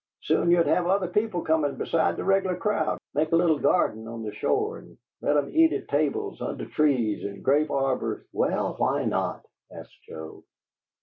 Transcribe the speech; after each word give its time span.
Soon 0.23 0.49
ye'd 0.49 0.65
have 0.65 0.87
other 0.87 1.07
people 1.09 1.43
comin' 1.43 1.75
beside 1.75 2.17
the 2.17 2.23
regular 2.23 2.55
crowd. 2.55 2.97
Make 3.13 3.31
a 3.31 3.35
little 3.35 3.59
garden 3.59 4.07
on 4.07 4.23
the 4.23 4.33
shore, 4.33 4.79
and 4.79 4.97
let 5.21 5.37
'em 5.37 5.51
eat 5.53 5.73
at 5.73 5.89
tables 5.89 6.41
under 6.41 6.65
trees 6.65 7.23
an' 7.23 7.43
grape 7.43 7.69
arbors'" 7.69 8.25
"Well, 8.33 8.73
why 8.79 9.05
not?" 9.05 9.45
asked 9.71 9.99
Joe. 10.09 10.43